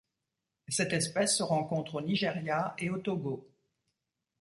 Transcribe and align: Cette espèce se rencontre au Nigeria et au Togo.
Cette 0.67 0.93
espèce 0.93 1.37
se 1.37 1.43
rencontre 1.43 1.93
au 1.93 2.01
Nigeria 2.01 2.73
et 2.79 2.89
au 2.89 2.97
Togo. 2.97 3.47